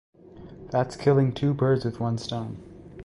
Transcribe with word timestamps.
That's 0.71 0.95
killing 0.95 1.31
two 1.31 1.53
birds 1.53 1.85
with 1.85 1.99
one 1.99 2.17
stone. 2.17 2.57